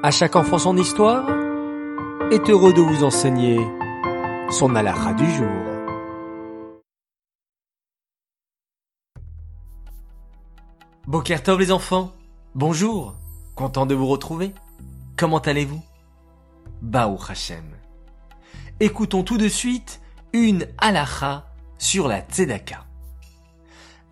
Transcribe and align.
À 0.00 0.12
chaque 0.12 0.36
enfant 0.36 0.58
son 0.58 0.76
histoire 0.76 1.28
est 2.30 2.48
heureux 2.48 2.72
de 2.72 2.80
vous 2.80 3.02
enseigner 3.02 3.58
son 4.48 4.76
halakha 4.76 5.12
du 5.14 5.28
jour. 5.28 5.48
Bokertov 11.08 11.58
les 11.58 11.72
enfants, 11.72 12.12
bonjour, 12.54 13.16
content 13.56 13.86
de 13.86 13.96
vous 13.96 14.06
retrouver. 14.06 14.52
Comment 15.16 15.38
allez-vous? 15.38 15.82
Bao 16.80 17.18
Hashem. 17.28 17.64
Écoutons 18.78 19.24
tout 19.24 19.36
de 19.36 19.48
suite 19.48 20.00
une 20.32 20.68
halakha 20.78 21.44
sur 21.76 22.06
la 22.06 22.20
tzedaka. 22.20 22.84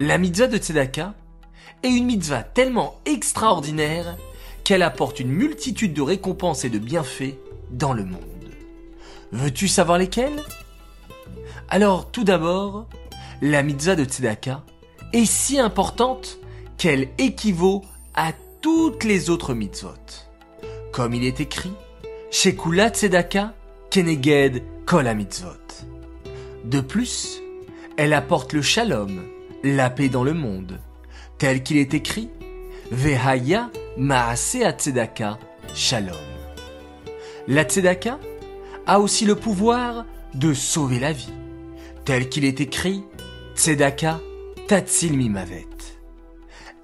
La 0.00 0.18
mitzvah 0.18 0.48
de 0.48 0.58
tzedaka 0.58 1.14
est 1.84 1.90
une 1.90 2.06
mitzvah 2.06 2.42
tellement 2.42 2.96
extraordinaire 3.04 4.16
qu'elle 4.66 4.82
apporte 4.82 5.20
une 5.20 5.30
multitude 5.30 5.92
de 5.92 6.02
récompenses 6.02 6.64
et 6.64 6.70
de 6.70 6.80
bienfaits 6.80 7.36
dans 7.70 7.92
le 7.92 8.04
monde. 8.04 8.20
Veux-tu 9.30 9.68
savoir 9.68 9.96
lesquels? 9.96 10.42
Alors, 11.68 12.10
tout 12.10 12.24
d'abord, 12.24 12.88
la 13.40 13.62
mitzvah 13.62 13.94
de 13.94 14.02
Tzedaka 14.02 14.64
est 15.12 15.24
si 15.24 15.60
importante 15.60 16.40
qu'elle 16.78 17.10
équivaut 17.16 17.84
à 18.16 18.32
toutes 18.60 19.04
les 19.04 19.30
autres 19.30 19.54
mitzvot. 19.54 19.92
Comme 20.90 21.14
il 21.14 21.22
est 21.22 21.38
écrit, 21.38 21.74
Shekula 22.32 22.88
Tzedaka 22.88 23.54
Keneged 23.88 24.64
Kol 24.84 25.14
mitzvot. 25.14 25.84
De 26.64 26.80
plus, 26.80 27.40
elle 27.96 28.12
apporte 28.12 28.52
le 28.52 28.62
shalom, 28.62 29.28
la 29.62 29.90
paix 29.90 30.08
dans 30.08 30.24
le 30.24 30.34
monde, 30.34 30.80
tel 31.38 31.62
qu'il 31.62 31.76
est 31.76 31.94
écrit, 31.94 32.30
Vehaya 32.90 33.70
Maase 33.96 34.58
Tzedaka 34.76 35.38
Shalom. 35.74 36.16
La 37.48 37.64
Tzedaka 37.64 38.18
a 38.86 39.00
aussi 39.00 39.24
le 39.24 39.34
pouvoir 39.34 40.04
de 40.34 40.52
sauver 40.52 41.00
la 41.00 41.12
vie, 41.12 41.32
tel 42.04 42.28
qu'il 42.28 42.44
est 42.44 42.60
écrit 42.60 43.04
Tzedaka 43.56 44.20
Tatsil 44.68 45.16
Mimavet. 45.16 45.66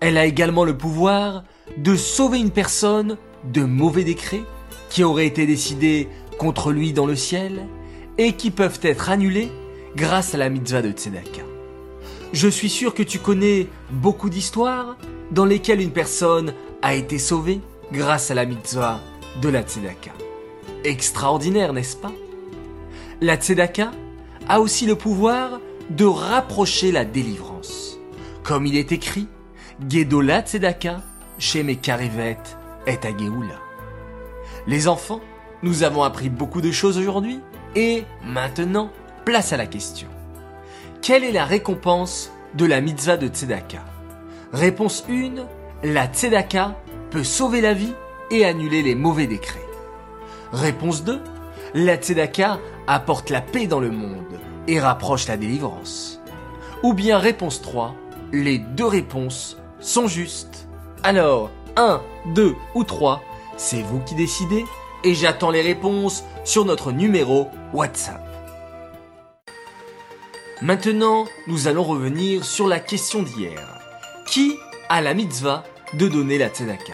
Elle 0.00 0.16
a 0.16 0.24
également 0.24 0.64
le 0.64 0.76
pouvoir 0.76 1.44
de 1.76 1.96
sauver 1.96 2.38
une 2.38 2.50
personne 2.50 3.18
de 3.44 3.62
mauvais 3.62 4.04
décrets 4.04 4.44
qui 4.88 5.04
auraient 5.04 5.26
été 5.26 5.46
décidés 5.46 6.08
contre 6.38 6.72
lui 6.72 6.94
dans 6.94 7.06
le 7.06 7.16
ciel 7.16 7.66
et 8.16 8.32
qui 8.32 8.50
peuvent 8.50 8.80
être 8.82 9.10
annulés 9.10 9.50
grâce 9.96 10.34
à 10.34 10.38
la 10.38 10.48
mitzvah 10.48 10.80
de 10.80 10.92
Tzedaka. 10.92 11.42
Je 12.32 12.48
suis 12.48 12.70
sûr 12.70 12.94
que 12.94 13.02
tu 13.02 13.18
connais 13.18 13.66
beaucoup 13.90 14.30
d'histoires 14.30 14.96
dans 15.30 15.44
lesquelles 15.44 15.82
une 15.82 15.92
personne 15.92 16.54
a 16.82 16.94
été 16.94 17.18
sauvé 17.18 17.60
grâce 17.92 18.30
à 18.30 18.34
la 18.34 18.44
mitzvah 18.44 19.00
de 19.40 19.48
la 19.48 19.62
tzedaka. 19.62 20.10
Extraordinaire, 20.84 21.72
n'est-ce 21.72 21.96
pas? 21.96 22.12
La 23.20 23.36
tzedaka 23.36 23.92
a 24.48 24.60
aussi 24.60 24.86
le 24.86 24.96
pouvoir 24.96 25.60
de 25.90 26.04
rapprocher 26.04 26.92
la 26.92 27.04
délivrance. 27.04 27.98
Comme 28.42 28.66
il 28.66 28.76
est 28.76 28.92
écrit, 28.92 29.28
Gedola 29.88 30.42
tzedaka, 30.42 31.02
chez 31.38 31.76
karivet 31.76 32.38
et 32.86 32.98
Ageoula. 33.02 33.60
Les 34.66 34.88
enfants, 34.88 35.20
nous 35.62 35.82
avons 35.82 36.02
appris 36.02 36.28
beaucoup 36.28 36.60
de 36.60 36.72
choses 36.72 36.98
aujourd'hui 36.98 37.40
et 37.76 38.04
maintenant, 38.24 38.90
place 39.24 39.52
à 39.52 39.56
la 39.56 39.66
question. 39.66 40.08
Quelle 41.00 41.24
est 41.24 41.32
la 41.32 41.44
récompense 41.44 42.32
de 42.54 42.64
la 42.64 42.80
mitzvah 42.80 43.16
de 43.16 43.28
tzedaka? 43.28 43.84
Réponse 44.52 45.04
1, 45.08 45.46
la 45.82 46.06
tzedaka 46.06 46.76
peut 47.10 47.24
sauver 47.24 47.60
la 47.60 47.74
vie 47.74 47.94
et 48.30 48.44
annuler 48.44 48.82
les 48.82 48.94
mauvais 48.94 49.26
décrets. 49.26 49.66
Réponse 50.52 51.04
2. 51.04 51.20
La 51.74 51.96
tzedaka 51.96 52.58
apporte 52.86 53.30
la 53.30 53.40
paix 53.40 53.66
dans 53.66 53.80
le 53.80 53.90
monde 53.90 54.40
et 54.68 54.80
rapproche 54.80 55.26
la 55.26 55.36
délivrance. 55.36 56.20
Ou 56.82 56.94
bien 56.94 57.18
réponse 57.18 57.62
3. 57.62 57.94
Les 58.32 58.58
deux 58.58 58.86
réponses 58.86 59.58
sont 59.80 60.06
justes. 60.06 60.68
Alors, 61.02 61.50
1, 61.76 62.00
2 62.34 62.54
ou 62.74 62.84
3, 62.84 63.22
c'est 63.56 63.82
vous 63.82 64.00
qui 64.00 64.14
décidez 64.14 64.64
et 65.04 65.14
j'attends 65.14 65.50
les 65.50 65.62
réponses 65.62 66.24
sur 66.44 66.64
notre 66.64 66.92
numéro 66.92 67.48
WhatsApp. 67.72 68.22
Maintenant, 70.60 71.24
nous 71.48 71.66
allons 71.66 71.82
revenir 71.82 72.44
sur 72.44 72.68
la 72.68 72.78
question 72.78 73.22
d'hier. 73.22 73.80
Qui 74.26 74.56
a 74.92 75.00
la 75.00 75.14
mitzvah 75.14 75.64
de 75.94 76.06
donner 76.06 76.36
la 76.36 76.48
tzedaka. 76.48 76.92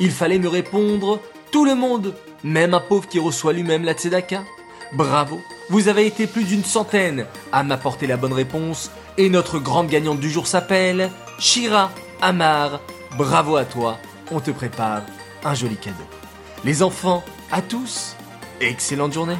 Il 0.00 0.10
fallait 0.10 0.38
me 0.38 0.48
répondre 0.48 1.18
tout 1.50 1.64
le 1.64 1.74
monde, 1.74 2.14
même 2.44 2.74
un 2.74 2.80
pauvre 2.80 3.08
qui 3.08 3.18
reçoit 3.18 3.54
lui-même 3.54 3.84
la 3.84 3.94
tzedaka. 3.94 4.44
Bravo, 4.92 5.40
vous 5.70 5.88
avez 5.88 6.06
été 6.06 6.26
plus 6.26 6.44
d'une 6.44 6.62
centaine 6.62 7.24
à 7.52 7.62
m'apporter 7.62 8.06
la 8.06 8.18
bonne 8.18 8.34
réponse 8.34 8.90
et 9.16 9.30
notre 9.30 9.58
grande 9.58 9.88
gagnante 9.88 10.20
du 10.20 10.28
jour 10.28 10.46
s'appelle 10.46 11.10
Shira 11.38 11.90
Amar. 12.20 12.80
Bravo 13.16 13.56
à 13.56 13.64
toi, 13.64 13.96
on 14.30 14.40
te 14.40 14.50
prépare 14.50 15.00
un 15.42 15.54
joli 15.54 15.76
cadeau. 15.76 16.04
Les 16.64 16.82
enfants, 16.82 17.24
à 17.50 17.62
tous, 17.62 18.14
excellente 18.60 19.14
journée. 19.14 19.38